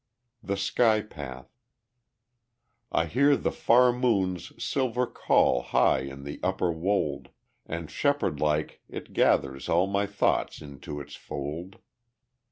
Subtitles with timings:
[0.41, 1.55] The Sky Path
[2.91, 7.29] I hear the far moon's silver call High in the upper wold;
[7.67, 11.75] And shepherd like it gathers all My thoughts into its fold.